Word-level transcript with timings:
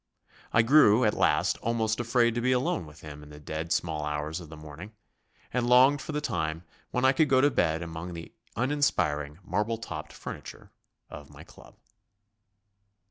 I 0.51 0.63
grew, 0.63 1.03
at 1.05 1.13
last, 1.13 1.57
almost 1.59 1.99
afraid 1.99 2.33
to 2.33 2.41
be 2.41 2.51
alone 2.51 2.87
with 2.87 3.01
him 3.01 3.21
in 3.21 3.29
the 3.29 3.39
dead 3.39 3.71
small 3.71 4.03
hours 4.03 4.39
of 4.39 4.49
the 4.49 4.57
morning, 4.57 4.93
and 5.53 5.67
longed 5.69 6.01
for 6.01 6.11
the 6.11 6.19
time 6.19 6.63
when 6.89 7.05
I 7.05 7.11
could 7.11 7.29
go 7.29 7.39
to 7.39 7.51
bed 7.51 7.83
among 7.83 8.13
the 8.15 8.33
uninspiring, 8.55 9.37
marble 9.43 9.77
topped 9.77 10.11
furniture 10.11 10.71
of 11.11 11.29
my 11.29 11.43
club. 11.43 11.75